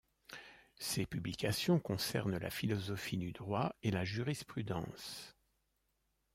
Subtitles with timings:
[0.79, 5.35] Ses publications concernent la philosophie du droit et la jurisprudence.